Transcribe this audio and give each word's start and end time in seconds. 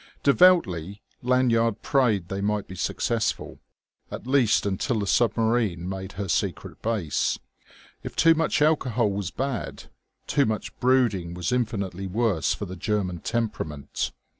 Devoutly 0.23 1.03
Lanyard 1.21 1.83
prayed 1.83 2.27
they 2.27 2.41
might 2.41 2.67
be 2.67 2.73
successful, 2.73 3.59
at 4.09 4.25
least 4.25 4.65
until 4.65 4.97
the 5.01 5.05
submarine 5.05 5.87
made 5.87 6.13
her 6.13 6.27
secret 6.27 6.81
base. 6.81 7.37
If 8.01 8.15
too 8.15 8.33
much 8.33 8.63
alcohol 8.63 9.11
was 9.11 9.29
bad, 9.29 9.91
too 10.25 10.47
much 10.47 10.75
brooding 10.79 11.35
was 11.35 11.51
infinitely 11.51 12.07
worse 12.07 12.51
for 12.51 12.65
the 12.65 12.75
German 12.75 13.19
temperament. 13.19 14.11